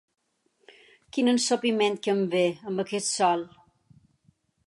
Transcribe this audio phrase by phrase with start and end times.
[1.17, 3.45] Quin ensopiment que em ve, amb aquest sol!